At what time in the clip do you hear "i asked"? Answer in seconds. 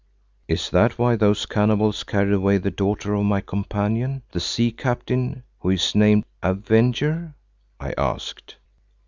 7.79-8.55